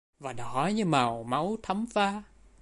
Và 0.19 0.33
đỏ 0.33 0.69
như 0.75 0.85
màu 0.85 1.23
máu 1.23 1.57
thắm 1.63 1.85
pha 1.93 2.23